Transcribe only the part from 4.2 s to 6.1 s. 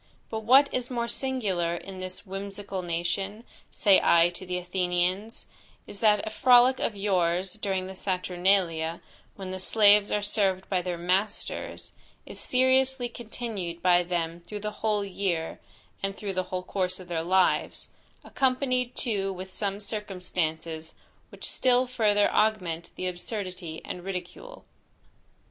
to the Athenians, is,